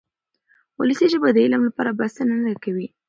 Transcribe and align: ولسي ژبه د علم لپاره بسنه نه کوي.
ولسي 0.79 1.05
ژبه 1.11 1.29
د 1.33 1.37
علم 1.45 1.61
لپاره 1.69 1.97
بسنه 1.99 2.35
نه 2.45 2.53
کوي. 2.63 2.87